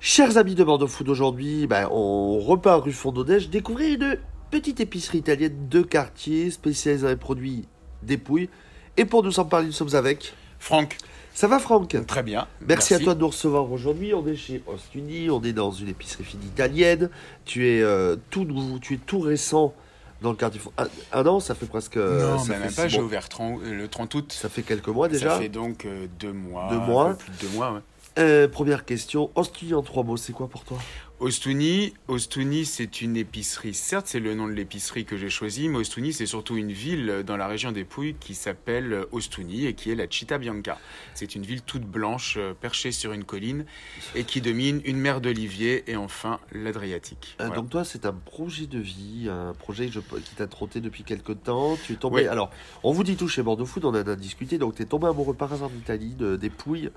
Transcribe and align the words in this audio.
Chers 0.00 0.36
amis 0.36 0.54
de 0.54 0.62
Bordeaux 0.62 0.86
Food, 0.86 1.08
aujourd'hui, 1.08 1.66
ben, 1.66 1.88
on 1.90 2.38
repart 2.38 2.84
rue 2.84 2.92
Fondonège 2.92 3.50
découvrir 3.50 3.94
une 4.00 4.16
petite 4.50 4.78
épicerie 4.78 5.18
italienne 5.18 5.68
de 5.68 5.82
quartier 5.82 6.50
spécialisée 6.52 7.02
dans 7.02 7.08
les 7.08 7.16
produits 7.16 7.64
dépouilles. 8.02 8.48
Et 8.96 9.04
pour 9.04 9.24
nous 9.24 9.40
en 9.40 9.44
parler, 9.44 9.66
nous 9.66 9.72
sommes 9.72 9.94
avec 9.96 10.34
Franck. 10.60 10.96
Ça 11.34 11.48
va 11.48 11.58
Franck? 11.58 11.96
Très 12.06 12.22
bien. 12.22 12.46
Merci, 12.66 12.94
à 12.94 13.00
toi 13.00 13.14
de 13.14 13.20
nous 13.20 13.28
recevoir 13.28 13.70
aujourd'hui. 13.70 14.14
On 14.14 14.24
est 14.26 14.36
chez 14.36 14.62
Ostuni, 14.68 15.30
on 15.30 15.42
est 15.42 15.52
dans 15.52 15.72
une 15.72 15.88
épicerie 15.88 16.24
fine 16.24 16.42
italienne. 16.42 17.10
Tu 17.44 17.68
es 17.68 17.82
euh, 17.82 18.16
tout 18.30 18.44
nouveau, 18.44 18.78
tu 18.78 18.94
es 18.94 18.98
tout 18.98 19.20
récent 19.20 19.74
dans 20.22 20.30
le 20.30 20.36
quartier. 20.36 20.60
Un, 20.78 20.86
un 21.12 21.26
an, 21.26 21.40
ça 21.40 21.54
fait 21.56 21.66
presque. 21.66 21.96
Non, 21.96 22.38
ça 22.38 22.44
mais 22.50 22.54
fait 22.54 22.60
même 22.60 22.72
pas. 22.72 22.88
J'ai 22.88 23.00
ouvert 23.00 23.28
30 23.28 23.60
euh, 23.62 23.74
le 23.74 23.88
30 23.88 24.14
août. 24.14 24.32
Ça 24.32 24.48
fait 24.48 24.62
quelques 24.62 24.88
mois 24.88 25.08
déjà. 25.08 25.30
Ça 25.30 25.38
fait 25.40 25.48
donc 25.48 25.84
euh, 25.84 26.06
deux 26.18 26.32
mois. 26.32 26.68
Deux 26.70 26.76
un 26.76 26.86
mois. 26.86 27.10
peu 27.10 27.16
plus 27.16 27.32
de 27.32 27.38
deux 27.50 27.56
mois, 27.56 27.72
ouais. 27.72 27.80
Euh, 28.18 28.48
première 28.48 28.84
question, 28.84 29.30
Ostuni 29.36 29.74
en 29.74 29.82
trois 29.82 30.02
mots, 30.02 30.16
c'est 30.16 30.32
quoi 30.32 30.48
pour 30.48 30.64
toi? 30.64 30.78
Ostuni, 31.20 31.94
Ostuni, 32.06 32.64
c'est 32.64 33.00
une 33.00 33.16
épicerie. 33.16 33.74
Certes, 33.74 34.06
c'est 34.08 34.20
le 34.20 34.34
nom 34.34 34.46
de 34.46 34.52
l'épicerie 34.52 35.04
que 35.04 35.16
j'ai 35.16 35.30
choisi, 35.30 35.68
mais 35.68 35.78
Ostuni, 35.78 36.12
c'est 36.12 36.26
surtout 36.26 36.56
une 36.56 36.70
ville 36.72 37.22
dans 37.26 37.36
la 37.36 37.46
région 37.48 37.72
des 37.72 37.84
Pouilles 37.84 38.14
qui 38.18 38.34
s'appelle 38.36 39.04
Ostuni 39.12 39.66
et 39.66 39.74
qui 39.74 39.90
est 39.90 39.96
la 39.96 40.06
Città 40.08 40.38
Bianca. 40.38 40.78
C'est 41.14 41.34
une 41.34 41.42
ville 41.42 41.62
toute 41.62 41.82
blanche, 41.82 42.36
euh, 42.38 42.54
perchée 42.54 42.92
sur 42.92 43.12
une 43.12 43.24
colline 43.24 43.66
et 44.14 44.22
qui 44.24 44.40
domine 44.40 44.80
une 44.84 44.96
mer 44.98 45.20
d'Olivier 45.20 45.84
et 45.90 45.96
enfin 45.96 46.38
l'Adriatique. 46.52 47.36
Euh, 47.40 47.46
Voilà. 47.46 47.60
Donc 47.62 47.70
toi, 47.70 47.84
c'est 47.84 48.06
un 48.06 48.12
projet 48.12 48.66
de 48.66 48.78
vie, 48.78 49.28
un 49.28 49.54
projet 49.54 49.88
je- 49.88 49.98
qui 50.00 50.34
t'a 50.36 50.46
trotté 50.46 50.80
depuis 50.80 51.02
quelque 51.02 51.32
temps. 51.32 51.76
Tu 51.84 51.94
es 51.94 51.96
tombé. 51.96 52.22
Oui. 52.22 52.28
Alors, 52.28 52.50
on 52.84 52.92
vous 52.92 53.02
dit 53.04 53.16
tout 53.16 53.28
chez 53.28 53.42
Bordeaux 53.42 53.66
Food, 53.66 53.84
on 53.84 53.88
en 53.90 53.94
a 53.94 54.16
discuté. 54.16 54.58
Donc, 54.58 54.76
tu 54.76 54.82
es 54.82 54.86
tombé 54.86 55.06
amoureux 55.08 55.34
par 55.34 55.52
hasard 55.52 55.70
d'Italie, 55.70 56.14
de, 56.14 56.36
des 56.36 56.50
Pouilles. 56.50 56.90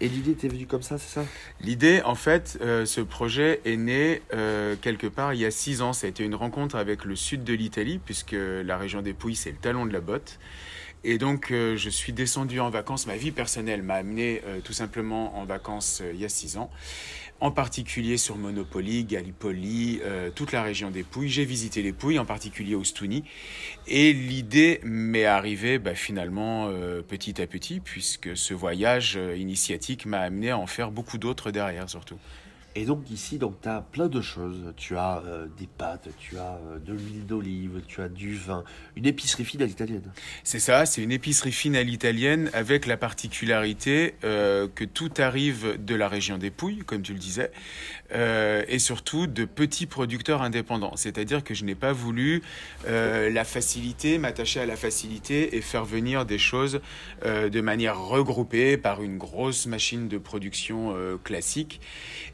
Et 0.00 0.08
l'idée 0.08 0.34
t'est 0.34 0.48
venue 0.48 0.66
comme 0.66 0.82
ça, 0.82 0.98
c'est 0.98 1.20
ça? 1.20 1.24
L'idée, 1.60 2.02
en 2.04 2.14
fait, 2.14 2.58
euh, 2.60 2.84
ce 2.84 3.00
projet 3.00 3.60
est 3.64 3.76
né 3.76 4.20
euh, 4.34 4.76
quelque 4.80 5.06
part 5.06 5.32
il 5.32 5.40
y 5.40 5.46
a 5.46 5.50
six 5.50 5.80
ans. 5.80 5.94
Ça 5.94 6.06
a 6.06 6.10
été 6.10 6.22
une 6.22 6.34
rencontre 6.34 6.76
avec 6.76 7.04
le 7.04 7.16
sud 7.16 7.44
de 7.44 7.54
l'Italie, 7.54 7.98
puisque 8.04 8.36
la 8.36 8.76
région 8.76 9.00
des 9.00 9.14
Pouilles, 9.14 9.36
c'est 9.36 9.52
le 9.52 9.56
talon 9.56 9.86
de 9.86 9.92
la 9.92 10.00
botte. 10.00 10.38
Et 11.08 11.18
donc, 11.18 11.52
euh, 11.52 11.76
je 11.76 11.88
suis 11.88 12.12
descendu 12.12 12.58
en 12.58 12.68
vacances. 12.68 13.06
Ma 13.06 13.16
vie 13.16 13.30
personnelle 13.30 13.84
m'a 13.84 13.94
amené 13.94 14.42
euh, 14.44 14.58
tout 14.58 14.72
simplement 14.72 15.38
en 15.38 15.44
vacances 15.44 16.00
euh, 16.02 16.10
il 16.12 16.20
y 16.20 16.24
a 16.24 16.28
six 16.28 16.56
ans. 16.56 16.68
En 17.38 17.52
particulier 17.52 18.16
sur 18.16 18.36
Monopoly, 18.36 19.04
Gallipoli, 19.04 20.00
toute 20.34 20.52
la 20.52 20.62
région 20.62 20.90
des 20.90 21.02
Pouilles. 21.02 21.28
J'ai 21.28 21.44
visité 21.44 21.82
les 21.82 21.92
Pouilles, 21.92 22.18
en 22.18 22.24
particulier 22.24 22.74
Ostuni. 22.74 23.24
Et 23.86 24.14
l'idée 24.14 24.80
m'est 24.84 25.26
arrivée 25.26 25.78
bah, 25.78 25.94
finalement 25.94 26.72
petit 27.06 27.42
à 27.42 27.46
petit, 27.46 27.80
puisque 27.80 28.34
ce 28.34 28.54
voyage 28.54 29.18
initiatique 29.36 30.06
m'a 30.06 30.20
amené 30.20 30.48
à 30.48 30.56
en 30.56 30.66
faire 30.66 30.90
beaucoup 30.90 31.18
d'autres 31.18 31.50
derrière 31.50 31.90
surtout. 31.90 32.16
Et 32.78 32.84
donc, 32.84 33.10
ici, 33.10 33.38
donc, 33.38 33.54
tu 33.62 33.70
as 33.70 33.80
plein 33.80 34.08
de 34.08 34.20
choses. 34.20 34.74
Tu 34.76 34.98
as 34.98 35.22
euh, 35.26 35.46
des 35.58 35.66
pâtes, 35.66 36.08
tu 36.18 36.36
as 36.36 36.58
euh, 36.68 36.78
de 36.78 36.92
l'huile 36.92 37.24
d'olive, 37.24 37.80
tu 37.88 38.02
as 38.02 38.08
du 38.10 38.34
vin. 38.34 38.64
Une 38.96 39.06
épicerie 39.06 39.46
fine 39.46 39.62
à 39.62 39.64
l'italienne. 39.64 40.12
C'est 40.44 40.58
ça, 40.58 40.84
c'est 40.84 41.02
une 41.02 41.10
épicerie 41.10 41.52
fine 41.52 41.74
à 41.74 41.82
l'italienne 41.82 42.50
avec 42.52 42.84
la 42.84 42.98
particularité 42.98 44.14
euh, 44.24 44.68
que 44.74 44.84
tout 44.84 45.10
arrive 45.16 45.82
de 45.82 45.94
la 45.94 46.06
région 46.06 46.36
des 46.36 46.50
Pouilles, 46.50 46.82
comme 46.84 47.00
tu 47.00 47.14
le 47.14 47.18
disais, 47.18 47.50
et 48.68 48.78
surtout 48.78 49.26
de 49.26 49.44
petits 49.44 49.86
producteurs 49.86 50.42
indépendants. 50.42 50.94
C'est-à-dire 50.94 51.42
que 51.42 51.54
je 51.54 51.64
n'ai 51.64 51.74
pas 51.74 51.92
voulu 51.92 52.40
la 52.86 53.44
facilité, 53.44 54.18
m'attacher 54.18 54.60
à 54.60 54.66
la 54.66 54.76
facilité 54.76 55.56
et 55.56 55.60
faire 55.60 55.84
venir 55.84 56.24
des 56.24 56.38
choses 56.38 56.80
de 57.24 57.60
manière 57.60 58.00
regroupée 58.00 58.76
par 58.76 59.02
une 59.02 59.18
grosse 59.18 59.66
machine 59.66 60.06
de 60.06 60.18
production 60.18 60.94
classique. 61.24 61.80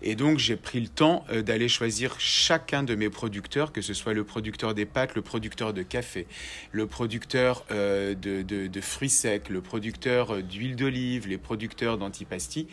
Et 0.02 0.14
donc 0.14 0.31
j'ai 0.38 0.56
pris 0.56 0.80
le 0.80 0.88
temps 0.88 1.24
euh, 1.30 1.42
d'aller 1.42 1.68
choisir 1.68 2.14
chacun 2.18 2.82
de 2.82 2.94
mes 2.94 3.10
producteurs, 3.10 3.72
que 3.72 3.80
ce 3.82 3.94
soit 3.94 4.14
le 4.14 4.24
producteur 4.24 4.74
des 4.74 4.86
pâtes, 4.86 5.14
le 5.14 5.22
producteur 5.22 5.72
de 5.72 5.82
café, 5.82 6.26
le 6.70 6.86
producteur 6.86 7.64
euh, 7.70 8.14
de, 8.14 8.42
de- 8.42 8.66
de 8.66 8.80
fruits 8.80 9.10
secs, 9.10 9.48
le 9.48 9.60
producteur 9.60 10.34
euh, 10.34 10.42
d'huile 10.42 10.76
d'olive, 10.76 11.28
les 11.28 11.38
producteurs 11.38 11.98
d'antipasti. 11.98 12.68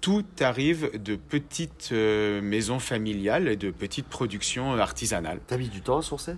Tout 0.00 0.24
arrive 0.40 0.90
de 1.02 1.16
petites 1.16 1.90
euh, 1.92 2.42
maisons 2.42 2.78
familiales 2.78 3.48
et 3.48 3.56
de 3.56 3.70
petites 3.70 4.06
productions 4.08 4.74
artisanales. 4.74 5.40
T'as 5.46 5.56
mis 5.56 5.68
du 5.68 5.80
temps 5.80 5.98
à 5.98 6.02
sourcer? 6.02 6.34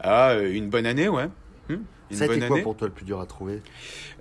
Ah, 0.00 0.34
une 0.40 0.70
bonne 0.70 0.86
année, 0.86 1.08
ouais. 1.08 1.28
Hmm, 1.68 1.82
une 2.10 2.16
Ça 2.16 2.24
a 2.24 2.26
bonne 2.28 2.36
été 2.38 2.46
quoi 2.46 2.56
année. 2.56 2.62
pour 2.62 2.76
toi 2.76 2.88
le 2.88 2.94
plus 2.94 3.04
dur 3.04 3.20
à 3.20 3.26
trouver? 3.26 3.60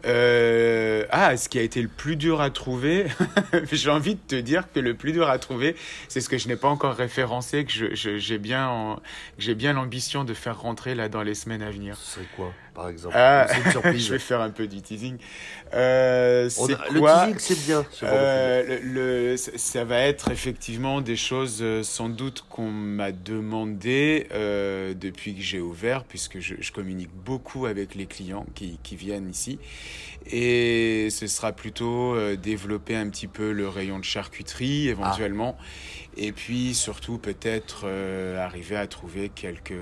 Euh, 0.05 1.05
ah, 1.11 1.35
ce 1.37 1.49
qui 1.49 1.57
a 1.57 1.61
été 1.61 1.81
le 1.81 1.87
plus 1.87 2.15
dur 2.15 2.41
à 2.41 2.49
trouver, 2.49 3.07
j'ai 3.71 3.89
envie 3.89 4.15
de 4.15 4.19
te 4.19 4.35
dire 4.35 4.71
que 4.71 4.79
le 4.79 4.93
plus 4.93 5.11
dur 5.13 5.29
à 5.29 5.39
trouver, 5.39 5.75
c'est 6.07 6.21
ce 6.21 6.29
que 6.29 6.37
je 6.37 6.47
n'ai 6.47 6.55
pas 6.55 6.67
encore 6.67 6.95
référencé, 6.95 7.65
que 7.65 7.71
je- 7.71 7.95
je- 7.95 8.17
j'ai 8.17 8.37
bien, 8.37 8.67
en- 8.69 8.95
que 8.97 9.01
j'ai 9.39 9.55
bien 9.55 9.73
l'ambition 9.73 10.23
de 10.23 10.33
faire 10.33 10.59
rentrer 10.59 10.93
là 10.95 11.09
dans 11.09 11.23
les 11.23 11.33
semaines 11.35 11.63
à 11.63 11.71
venir. 11.71 11.95
Ce 11.97 12.15
serait 12.15 12.25
quoi, 12.35 12.51
par 12.75 12.89
exemple 12.89 13.15
Ah, 13.17 13.47
une 13.65 13.71
surprise. 13.71 14.05
je 14.07 14.11
vais 14.11 14.19
faire 14.19 14.41
un 14.41 14.51
peu 14.51 14.67
du 14.67 14.81
teasing. 14.81 15.17
Euh, 15.73 16.49
On 16.59 16.65
a- 16.67 16.89
le 16.91 16.99
quoi 16.99 17.25
teasing, 17.25 17.39
c'est 17.39 17.65
bien. 17.65 17.85
Euh, 18.03 18.79
le, 18.83 19.31
le- 19.31 19.37
ça- 19.37 19.83
va 19.85 19.99
être 20.01 20.29
effectivement 20.31 21.01
des 21.01 21.15
choses 21.15 21.59
euh, 21.61 21.81
sans 21.83 22.09
doute 22.09 22.45
qu'on 22.49 22.69
m'a 22.69 23.11
demandé 23.11 24.27
euh, 24.33 24.93
depuis 24.93 25.33
que 25.35 25.41
j'ai 25.41 25.59
ouvert, 25.59 26.03
puisque 26.03 26.39
je, 26.39 26.55
je 26.59 26.71
communique 26.71 27.11
beaucoup 27.25 27.65
avec 27.65 27.95
les 27.95 28.05
clients 28.05 28.45
qui, 28.55 28.79
qui 28.83 28.95
viennent 28.95 29.29
ici. 29.29 29.57
Et 30.27 31.09
ce 31.11 31.27
sera 31.27 31.51
plutôt 31.51 32.15
euh, 32.15 32.35
développer 32.35 32.95
un 32.95 33.09
petit 33.09 33.27
peu 33.27 33.51
le 33.51 33.67
rayon 33.69 33.99
de 33.99 34.03
charcuterie 34.03 34.87
éventuellement. 34.89 35.55
Et 36.17 36.31
puis 36.31 36.73
surtout 36.73 37.17
peut-être 37.17 37.81
euh, 37.85 38.37
arriver 38.43 38.77
à 38.77 38.87
trouver 38.87 39.29
quelques, 39.29 39.73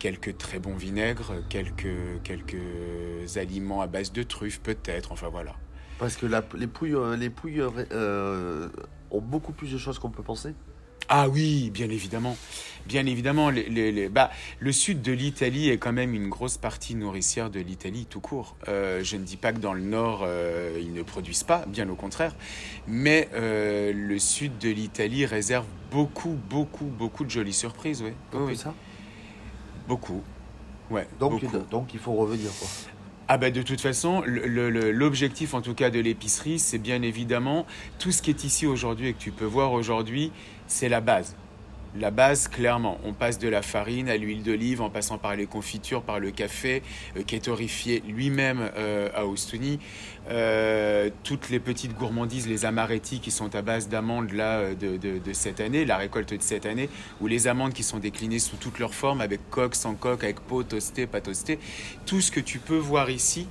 quelques 0.00 0.36
très 0.36 0.58
bons 0.58 0.74
vinaigres, 0.74 1.34
quelques, 1.48 2.22
quelques 2.24 3.36
aliments 3.36 3.80
à 3.80 3.86
base 3.86 4.12
de 4.12 4.22
truffes 4.24 4.60
peut-être. 4.60 5.12
Enfin 5.12 5.28
voilà. 5.28 5.54
Parce 5.98 6.16
que 6.16 6.26
la- 6.26 6.42
les 6.56 6.66
pouilles, 6.66 6.96
les 7.16 7.30
pouilles 7.30 7.60
euh, 7.60 7.70
euh, 7.92 8.68
ont 9.12 9.20
beaucoup 9.20 9.52
plus 9.52 9.70
de 9.72 9.78
choses 9.78 9.98
qu'on 10.00 10.10
peut 10.10 10.24
penser. 10.24 10.54
Ah 11.08 11.28
oui, 11.28 11.70
bien 11.70 11.88
évidemment. 11.90 12.36
Bien 12.86 13.06
évidemment, 13.06 13.50
les, 13.50 13.68
les- 13.68 13.92
les- 13.92 14.08
bah, 14.08 14.30
le 14.58 14.72
sud 14.72 15.02
de 15.02 15.12
l'Italie 15.12 15.68
est 15.70 15.78
quand 15.78 15.92
même 15.92 16.14
une 16.14 16.28
grosse 16.28 16.56
partie 16.56 16.96
nourricière 16.96 17.48
de 17.48 17.60
l'Italie 17.60 18.06
tout 18.10 18.20
court. 18.20 18.56
Euh, 18.66 19.04
je 19.04 19.16
ne 19.16 19.22
dis 19.24 19.36
pas 19.36 19.52
que 19.52 19.58
dans 19.58 19.72
le 19.72 19.82
nord, 19.82 20.22
euh, 20.24 20.78
ils 20.80 20.92
ne 20.92 21.02
produisent 21.02 21.44
pas, 21.44 21.64
bien 21.68 21.88
au 21.88 21.94
contraire. 21.94 22.34
Mais 22.88 23.28
euh, 23.34 23.92
le 23.94 24.18
sud 24.18 24.58
de 24.58 24.70
l'Italie 24.70 25.26
réserve 25.26 25.66
beaucoup, 25.92 26.36
beaucoup, 26.50 26.86
beaucoup 26.86 27.24
de 27.24 27.30
jolies 27.30 27.52
surprises. 27.52 28.02
Oui, 28.02 28.12
Donc, 28.32 28.48
oui. 28.48 28.56
ça? 28.56 28.74
Beaucoup. 29.86 30.22
Ouais, 30.90 31.06
Donc, 31.20 31.42
donc 31.70 31.94
il 31.94 32.00
faut 32.00 32.12
revenir. 32.14 32.50
Quoi. 32.58 32.68
Ah 33.34 33.38
bah 33.38 33.50
de 33.50 33.62
toute 33.62 33.80
façon, 33.80 34.22
l'objectif 34.26 35.54
en 35.54 35.62
tout 35.62 35.72
cas 35.72 35.88
de 35.88 35.98
l'épicerie, 35.98 36.58
c'est 36.58 36.76
bien 36.76 37.00
évidemment 37.00 37.64
tout 37.98 38.12
ce 38.12 38.20
qui 38.20 38.28
est 38.28 38.44
ici 38.44 38.66
aujourd'hui 38.66 39.08
et 39.08 39.12
que 39.14 39.18
tu 39.18 39.30
peux 39.30 39.46
voir 39.46 39.72
aujourd'hui, 39.72 40.32
c'est 40.66 40.90
la 40.90 41.00
base. 41.00 41.34
La 41.94 42.10
base, 42.10 42.48
clairement, 42.48 42.98
on 43.04 43.12
passe 43.12 43.38
de 43.38 43.48
la 43.48 43.60
farine 43.60 44.08
à 44.08 44.16
l'huile 44.16 44.42
d'olive 44.42 44.80
en 44.80 44.88
passant 44.88 45.18
par 45.18 45.36
les 45.36 45.44
confitures, 45.44 46.02
par 46.02 46.20
le 46.20 46.30
café, 46.30 46.82
euh, 47.18 47.22
qui 47.22 47.36
est 47.36 47.40
torréfié 47.40 48.02
lui-même 48.08 48.70
euh, 48.78 49.10
à 49.14 49.26
Ostuni. 49.26 49.78
Euh, 50.30 51.10
toutes 51.22 51.50
les 51.50 51.60
petites 51.60 51.94
gourmandises, 51.94 52.48
les 52.48 52.64
amaretti 52.64 53.20
qui 53.20 53.30
sont 53.30 53.54
à 53.54 53.60
base 53.60 53.90
d'amandes 53.90 54.32
là 54.32 54.72
de, 54.74 54.96
de- 54.96 55.32
cette 55.34 55.60
année, 55.60 55.84
la 55.84 55.98
récolte 55.98 56.32
de 56.32 56.40
cette 56.40 56.64
année, 56.64 56.88
ou 57.20 57.26
les 57.26 57.46
amandes 57.46 57.74
qui 57.74 57.82
sont 57.82 57.98
déclinées 57.98 58.38
sous 58.38 58.56
toutes 58.56 58.78
leurs 58.78 58.94
formes, 58.94 59.20
avec 59.20 59.50
coque, 59.50 59.74
sans 59.74 59.94
coque, 59.94 60.24
avec 60.24 60.40
peau, 60.40 60.62
toastée, 60.62 61.06
pas 61.06 61.20
toastée. 61.20 61.58
Tout 62.06 62.22
ce 62.22 62.30
que 62.30 62.40
tu 62.40 62.58
peux 62.58 62.78
voir 62.78 63.10
ici, 63.10 63.46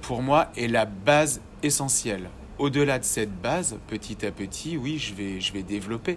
pour 0.00 0.22
moi, 0.22 0.50
est 0.56 0.68
la 0.68 0.86
base 0.86 1.42
essentielle. 1.62 2.30
Au-delà 2.58 2.98
de 3.00 3.04
cette 3.04 3.34
base, 3.40 3.78
petit 3.88 4.24
à 4.24 4.30
petit, 4.30 4.76
oui, 4.76 4.98
je 4.98 5.14
vais, 5.14 5.40
je 5.40 5.52
vais 5.52 5.62
développer 5.62 6.16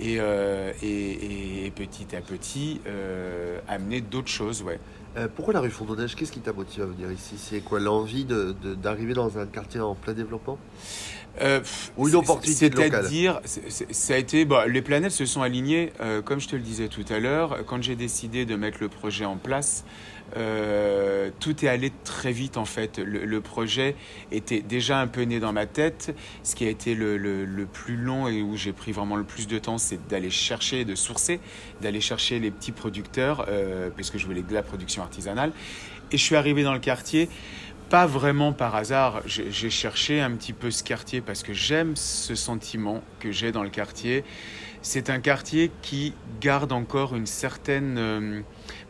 et, 0.00 0.16
euh, 0.20 0.72
et, 0.82 1.66
et 1.66 1.70
petit 1.70 2.14
à 2.16 2.20
petit 2.20 2.80
euh, 2.86 3.58
amener 3.68 4.00
d'autres 4.00 4.28
choses, 4.28 4.62
ouais. 4.62 4.80
Euh, 5.16 5.28
pourquoi 5.32 5.54
la 5.54 5.60
rue 5.60 5.70
Fondonège 5.70 6.16
Qu'est-ce 6.16 6.32
qui 6.32 6.40
t'a 6.40 6.52
motivé 6.52 6.82
à 6.82 6.86
venir 6.86 7.12
ici? 7.12 7.36
C'est 7.38 7.60
quoi 7.60 7.78
l'envie 7.78 8.24
d'arriver 8.24 9.14
dans 9.14 9.38
un 9.38 9.46
quartier 9.46 9.78
en 9.80 9.94
plein 9.94 10.12
développement? 10.12 10.58
Ou 11.96 12.08
une 12.08 12.16
opportunité 12.16 12.68
locale. 12.68 12.90
C'est-à-dire, 12.90 13.40
c'est- 13.44 13.70
c'est- 13.70 13.92
ça 13.92 14.14
a 14.14 14.16
été, 14.18 14.44
bah, 14.44 14.66
les 14.66 14.82
planètes 14.82 15.12
se 15.12 15.24
sont 15.26 15.42
alignées, 15.42 15.92
comme 16.24 16.40
je 16.40 16.48
te 16.48 16.56
le 16.56 16.62
disais 16.62 16.88
tout 16.88 17.04
à 17.10 17.18
l'heure, 17.20 17.64
quand 17.66 17.80
j'ai 17.82 17.94
décidé 17.96 18.44
de 18.44 18.56
mettre 18.56 18.78
le 18.80 18.88
projet 18.88 19.24
en 19.24 19.36
place. 19.36 19.84
Euh, 20.36 21.30
tout 21.40 21.64
est 21.64 21.68
allé 21.68 21.92
très 22.04 22.32
vite 22.32 22.56
en 22.56 22.64
fait. 22.64 22.98
Le, 22.98 23.40
projet 23.40 23.94
était 24.32 24.60
déjà 24.60 25.00
un 25.00 25.06
peu 25.06 25.22
né 25.22 25.40
dans 25.40 25.52
ma 25.52 25.66
tête. 25.66 26.14
Ce 26.42 26.54
qui 26.54 26.66
a 26.66 26.70
été 26.70 26.94
le, 26.94 27.16
le- 27.16 27.66
plus 27.66 27.96
long 27.96 28.28
et 28.28 28.42
où 28.42 28.56
j'ai 28.56 28.72
pris 28.72 28.92
vraiment 28.92 29.16
le 29.16 29.24
plus 29.24 29.46
de 29.46 29.58
temps, 29.58 29.78
c'est 29.78 30.06
d'aller 30.08 30.30
chercher, 30.30 30.84
de 30.84 30.94
sourcer, 30.94 31.40
d'aller 31.80 32.00
chercher 32.00 32.38
les 32.38 32.50
petits 32.50 32.72
producteurs, 32.72 33.46
euh, 33.48 33.90
parce 33.96 34.10
que 34.10 34.18
je 34.18 34.26
voulais 34.26 34.42
de 34.42 34.54
la 34.54 34.62
production 34.62 35.02
artisanale. 35.02 35.52
Et 36.12 36.18
je 36.18 36.22
suis 36.22 36.36
arrivé 36.36 36.62
dans 36.62 36.72
le 36.74 36.78
quartier 36.78 37.28
pas 37.90 38.06
vraiment 38.06 38.52
par 38.52 38.74
hasard. 38.74 39.22
J'ai 39.26 39.50
j'ai 39.50 39.70
cherché 39.70 40.20
un 40.20 40.30
petit 40.32 40.52
peu 40.52 40.70
ce 40.70 40.82
quartier 40.82 41.20
parce 41.20 41.42
que 41.42 41.52
j'aime 41.52 41.96
ce 41.96 42.34
sentiment 42.34 43.02
que 43.20 43.30
j'ai 43.30 43.52
dans 43.52 43.62
le 43.62 43.68
quartier. 43.68 44.24
C'est 44.82 45.10
un 45.10 45.20
quartier 45.20 45.70
qui 45.82 46.12
garde 46.40 46.72
encore 46.72 47.14
une 47.14 47.26
certaine 47.26 47.96
euh, 47.98 48.40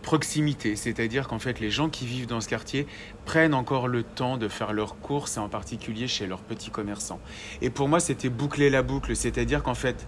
proximité, 0.04 0.76
c'est-à-dire 0.76 1.26
qu'en 1.26 1.40
fait 1.40 1.58
les 1.58 1.70
gens 1.70 1.88
qui 1.88 2.06
vivent 2.06 2.26
dans 2.26 2.40
ce 2.40 2.48
quartier 2.48 2.86
prennent 3.24 3.54
encore 3.54 3.88
le 3.88 4.04
temps 4.04 4.36
de 4.36 4.46
faire 4.46 4.72
leurs 4.72 5.00
courses, 5.00 5.36
et 5.36 5.40
en 5.40 5.48
particulier 5.48 6.06
chez 6.06 6.26
leurs 6.26 6.42
petits 6.42 6.70
commerçants. 6.70 7.20
Et 7.62 7.70
pour 7.70 7.88
moi, 7.88 7.98
c'était 7.98 8.28
boucler 8.28 8.70
la 8.70 8.82
boucle, 8.82 9.16
c'est-à-dire 9.16 9.62
qu'en 9.62 9.74
fait, 9.74 10.06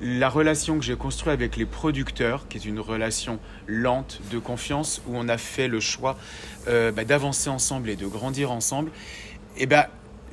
la 0.00 0.28
relation 0.28 0.78
que 0.78 0.84
j'ai 0.84 0.96
construite 0.96 1.32
avec 1.32 1.56
les 1.56 1.66
producteurs, 1.66 2.48
qui 2.48 2.58
est 2.58 2.64
une 2.64 2.80
relation 2.80 3.38
lente 3.66 4.20
de 4.30 4.38
confiance, 4.38 5.02
où 5.06 5.16
on 5.16 5.28
a 5.28 5.36
fait 5.36 5.68
le 5.68 5.80
choix 5.80 6.16
euh, 6.68 6.92
bah, 6.92 7.04
d'avancer 7.04 7.50
ensemble 7.50 7.90
et 7.90 7.96
de 7.96 8.06
grandir 8.06 8.50
ensemble, 8.50 8.90
et 9.56 9.66
ben 9.66 9.84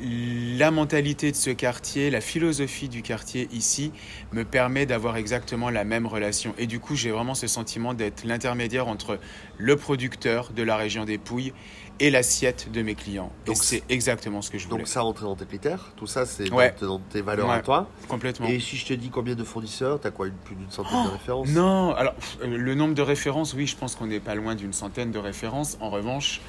la 0.03 0.71
mentalité 0.71 1.31
de 1.31 1.35
ce 1.35 1.49
quartier, 1.51 2.09
la 2.09 2.21
philosophie 2.21 2.89
du 2.89 3.01
quartier 3.01 3.47
ici 3.51 3.91
me 4.31 4.43
permet 4.43 4.85
d'avoir 4.85 5.17
exactement 5.17 5.69
la 5.69 5.83
même 5.83 6.07
relation. 6.07 6.53
Et 6.57 6.65
du 6.67 6.79
coup, 6.79 6.95
j'ai 6.95 7.11
vraiment 7.11 7.35
ce 7.35 7.47
sentiment 7.47 7.93
d'être 7.93 8.23
l'intermédiaire 8.23 8.87
entre 8.87 9.19
le 9.57 9.75
producteur 9.77 10.51
de 10.53 10.63
la 10.63 10.75
région 10.75 11.05
des 11.05 11.17
Pouilles 11.17 11.53
et 11.99 12.09
l'assiette 12.09 12.71
de 12.71 12.81
mes 12.81 12.95
clients. 12.95 13.31
Donc, 13.45 13.57
et 13.57 13.59
c'est 13.59 13.83
exactement 13.89 14.41
ce 14.41 14.49
que 14.49 14.57
je 14.57 14.67
voulais. 14.67 14.79
Donc 14.79 14.87
ça 14.87 15.01
rentre 15.01 15.21
dans 15.21 15.35
tes 15.35 15.45
critères, 15.45 15.93
tout 15.95 16.07
ça 16.07 16.25
c'est 16.25 16.51
Ouais. 16.51 16.73
dans, 16.81 16.97
tes 16.99 17.21
valeurs 17.21 17.47
Ouais. 17.49 17.55
à 17.55 17.59
toi. 17.61 17.87
Complètement. 18.07 18.47
Et 18.47 18.59
si 18.59 18.75
je 18.77 18.85
te 18.87 18.93
dis 18.93 19.09
combien 19.09 19.35
de 19.35 19.43
fournisseurs, 19.43 19.99
t'as 19.99 20.09
quoi 20.09 20.25
Plus 20.43 20.55
d'une 20.55 20.71
centaine 20.71 21.03
de 21.05 21.09
références? 21.11 21.47
Oh, 21.51 21.53
Non, 21.53 21.93
alors 21.93 22.15
le 22.43 22.73
nombre 22.73 22.95
de 22.95 23.01
références, 23.03 23.53
oui, 23.53 23.67
je 23.67 23.75
pense 23.75 23.95
qu'on 23.95 24.07
n'est 24.07 24.19
pas 24.19 24.33
loin 24.33 24.55
d'une 24.55 24.73
centaine 24.73 25.11
de 25.11 25.19
références. 25.19 25.77
En 25.79 25.91
revanche, 25.91 26.41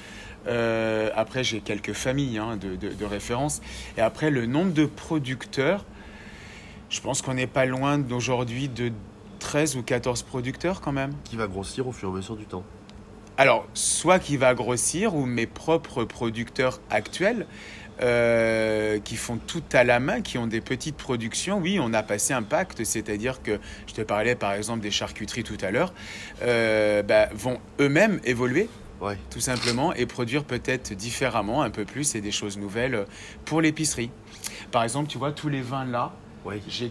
euh, 0.46 1.10
après 1.14 1.44
j'ai 1.44 1.60
quelques 1.60 1.92
familles 1.92 2.38
hein, 2.38 2.56
de, 2.56 2.76
de- 2.76 2.94
de 2.94 3.04
références. 3.04 3.60
Et 3.96 4.00
après 4.00 4.30
le 4.30 4.46
nombre 4.46 4.72
de 4.72 4.86
producteurs, 4.86 5.84
je 6.90 7.00
pense 7.00 7.22
qu'on 7.22 7.34
n'est 7.34 7.46
pas 7.46 7.64
loin 7.64 7.98
d'aujourd'hui 7.98 8.68
de 8.68 8.92
13 9.38 9.76
ou 9.76 9.82
14 9.82 10.22
producteurs 10.22 10.80
quand 10.80 10.92
même. 10.92 11.12
Qui 11.24 11.36
va 11.36 11.46
grossir 11.46 11.88
au 11.88 11.92
fur 11.92 12.08
et 12.08 12.12
à 12.12 12.14
mesure 12.16 12.36
du 12.36 12.44
temps. 12.44 12.64
Alors, 13.38 13.66
soit 13.72 14.18
qui 14.18 14.36
va 14.36 14.54
grossir, 14.54 15.14
ou 15.14 15.24
mes 15.24 15.46
propres 15.46 16.04
producteurs 16.04 16.80
actuels, 16.90 17.46
euh, 18.02 18.98
qui 19.00 19.16
font 19.16 19.38
tout 19.38 19.62
à 19.72 19.84
la 19.84 20.00
main, 20.00 20.20
qui 20.20 20.36
ont 20.36 20.46
des 20.46 20.60
petites 20.60 20.96
productions, 20.96 21.58
oui, 21.58 21.78
on 21.80 21.94
a 21.94 22.02
passé 22.02 22.34
un 22.34 22.42
pacte, 22.42 22.84
c'est-à-dire 22.84 23.42
que, 23.42 23.58
je 23.86 23.94
te 23.94 24.02
parlais 24.02 24.34
par 24.34 24.52
exemple 24.52 24.80
des 24.80 24.90
charcuteries 24.90 25.44
tout 25.44 25.56
à 25.62 25.70
l'heure, 25.70 25.94
euh, 26.42 27.02
bah, 27.02 27.28
vont 27.32 27.58
eux-mêmes 27.80 28.20
évoluer, 28.24 28.68
Ouais. 29.02 29.18
tout 29.30 29.40
simplement, 29.40 29.92
et 29.92 30.06
produire 30.06 30.44
peut-être 30.44 30.94
différemment, 30.94 31.62
un 31.62 31.70
peu 31.70 31.84
plus, 31.84 32.14
et 32.14 32.20
des 32.20 32.30
choses 32.32 32.56
nouvelles 32.56 33.06
pour 33.44 33.60
l'épicerie. 33.60 34.10
Par 34.70 34.82
exemple, 34.84 35.08
tu 35.08 35.18
vois, 35.18 35.32
tous 35.32 35.48
les 35.48 35.60
vins 35.60 35.84
là, 35.84 36.12
Ouais. 36.44 36.60
j'ai 36.68 36.90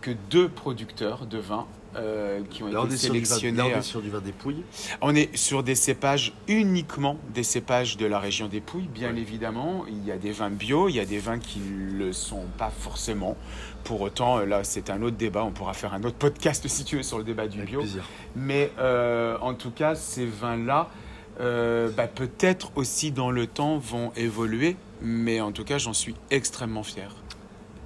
que 0.00 0.10
deux 0.30 0.48
producteurs 0.48 1.26
de 1.26 1.38
vins 1.38 1.66
euh, 1.96 2.40
qui 2.50 2.62
ont 2.62 2.70
Là 2.70 2.84
été 2.84 2.96
sélectionnés. 2.98 3.56
là, 3.56 3.64
on 3.66 3.70
euh, 3.70 3.78
est 3.78 3.82
sur 3.82 4.00
du 4.02 4.10
vin 4.10 4.20
des 4.20 4.30
Pouilles. 4.30 4.62
on 5.00 5.14
est 5.14 5.34
sur 5.36 5.62
des 5.62 5.74
cépages 5.74 6.32
uniquement 6.46 7.16
des 7.34 7.42
cépages 7.42 7.96
de 7.96 8.04
la 8.06 8.18
région 8.20 8.46
des 8.46 8.60
Pouilles, 8.60 8.86
bien 8.94 9.12
Ouais. 9.14 9.20
évidemment. 9.20 9.84
Il 9.88 10.04
y 10.04 10.12
a 10.12 10.18
des 10.18 10.30
vins 10.32 10.50
bio, 10.50 10.88
il 10.90 10.96
y 10.96 11.00
a 11.00 11.04
des 11.06 11.18
vins 11.18 11.38
qui 11.38 11.58
ne 11.60 11.98
le 11.98 12.12
sont 12.12 12.44
pas 12.58 12.70
forcément. 12.70 13.36
Pour 13.84 14.02
autant, 14.02 14.38
euh, 14.38 14.44
là, 14.44 14.64
c'est 14.64 14.90
un 14.90 15.00
autre 15.02 15.16
débat. 15.16 15.42
On 15.44 15.50
pourra 15.50 15.72
faire 15.72 15.94
un 15.94 16.04
autre 16.04 16.16
podcast 16.18 16.68
si 16.68 16.84
tu 16.84 16.96
veux 16.98 17.02
sur 17.02 17.18
le 17.18 17.24
débat 17.24 17.48
du 17.48 17.58
Avec 17.58 17.70
bio. 17.70 17.80
plaisir. 17.80 18.04
Mais 18.36 18.70
euh, 18.78 19.36
en 19.40 19.54
tout 19.54 19.70
cas, 19.70 19.94
ces 19.94 20.26
vins-là, 20.26 20.90
euh, 21.40 21.88
bah, 21.90 22.06
peut-être 22.08 22.72
aussi 22.76 23.10
dans 23.12 23.30
le 23.30 23.46
temps 23.46 23.78
vont 23.78 24.12
évoluer. 24.16 24.76
Mais 25.02 25.40
en 25.40 25.52
tout 25.52 25.64
cas, 25.64 25.78
j'en 25.78 25.92
suis 25.92 26.14
extrêmement 26.30 26.82
fier. 26.82 27.14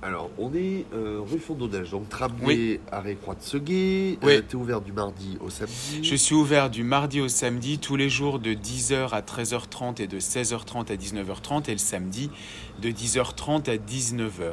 Alors, 0.05 0.31
on 0.37 0.53
est 0.55 0.85
euh, 0.95 1.21
rue 1.21 1.39
Fondonnage, 1.39 1.91
donc 1.93 2.09
tramway 2.09 2.45
Oui. 2.47 2.81
arrêt 2.91 3.15
Croix 3.15 3.37
de 3.37 3.43
Seguet. 3.43 4.19
Oui. 4.23 4.41
tu 4.49 4.57
es 4.57 4.59
ouvert 4.59 4.81
du 4.81 4.91
mardi 4.91 5.39
au 5.41 5.49
samedi. 5.49 6.01
Je 6.03 6.17
suis 6.17 6.35
ouvert 6.35 6.71
du 6.71 6.83
mardi 6.83 7.21
au 7.21 7.29
samedi, 7.29 7.79
tous 7.79 7.95
les 7.95 8.09
jours 8.11 8.41
de 8.41 8.53
10h 8.53 9.11
à 9.13 9.21
13h30 9.21 10.03
et 10.03 10.09
de 10.09 10.19
16h30 10.19 10.91
à 10.91 10.97
19h30, 10.97 11.69
et 11.69 11.73
le 11.73 11.79
samedi 11.79 12.31
de 12.81 12.89
10h30 12.91 13.71
à 13.71 13.77
19h. 13.77 14.53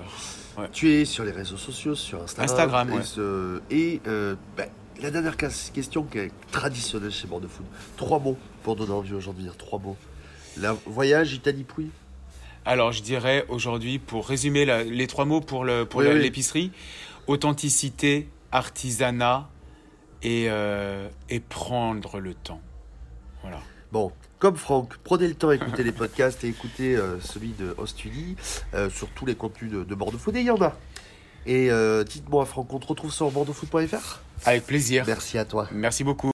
Tu 0.74 0.92
es 0.92 1.06
sur 1.06 1.24
les 1.24 1.32
réseaux 1.32 1.58
sociaux, 1.58 1.96
sur 1.96 2.22
Instagram. 2.22 2.52
Instagram, 2.52 2.90
et, 2.90 2.94
ouais. 2.98 3.04
ce- 3.04 3.62
et, 3.72 4.02
euh, 4.08 4.36
la 5.02 5.12
dernière 5.12 5.38
question 5.38 6.04
qui 6.04 6.18
est 6.18 6.32
traditionnelle 6.52 7.12
chez 7.12 7.28
Bord 7.28 7.40
de 7.42 7.48
Food. 7.48 7.66
Trois 7.98 8.20
mots 8.20 8.38
pour 8.64 8.76
donner 8.76 8.92
envie 8.92 9.14
aux 9.14 9.20
gens 9.22 9.32
de 9.32 9.38
venir. 9.38 9.56
Trois 9.58 9.80
mots. 9.80 9.98
La 10.58 10.74
voyage, 10.86 11.34
Italie, 11.34 11.64
Pouille. 11.64 11.90
Alors, 12.66 12.92
je 12.92 13.02
dirais 13.02 13.46
aujourd'hui, 13.48 13.98
pour 14.00 14.28
résumer 14.28 14.66
la- 14.66 14.84
les 14.84 15.08
trois 15.08 15.26
mots 15.26 15.42
pour 15.42 15.64
le- 15.64 15.86
pour 15.86 16.02
Oui, 16.02 16.08
la- 16.08 16.14
oui. 16.14 16.22
l'épicerie, 16.22 16.72
authenticité, 17.28 18.28
artisanat 18.52 19.50
et, 20.22 20.48
euh, 20.50 21.08
et 21.30 21.40
prendre 21.40 22.20
le 22.20 22.34
temps. 22.34 22.62
Voilà. 23.42 23.62
Bon, 23.92 24.12
comme 24.38 24.58
Franck, 24.58 24.98
prenez 25.04 25.28
le 25.28 25.36
temps 25.36 25.50
d'écouter 25.50 25.84
les 25.84 25.92
podcasts 25.94 26.44
et 26.44 26.48
écoutez 26.50 26.96
euh, 26.96 27.20
celui 27.22 27.50
de 27.54 27.74
Ostuli 27.78 28.36
euh, 28.74 28.90
sur 28.90 29.08
tous 29.10 29.26
les 29.26 29.36
contenus 29.36 29.72
de, 29.72 29.84
de 29.84 29.96
Bord 29.96 30.12
de 30.12 30.18
Food. 30.18 30.36
Et 30.36 30.42
il 30.42 30.46
y 30.48 30.52
en 30.52 30.62
a. 30.62 30.76
Et 31.50 31.72
euh, 31.72 32.04
dites-moi, 32.04 32.46
Franck, 32.46 32.72
on 32.72 32.78
te 32.78 32.86
retrouve 32.86 33.12
sur 33.12 33.32
bordeauxfoot.fr 33.32 34.20
Avec 34.46 34.68
plaisir. 34.68 35.04
Merci 35.08 35.40
à 35.40 35.46
toi. 35.46 35.68
Merci 35.72 36.04
beaucoup. 36.04 36.28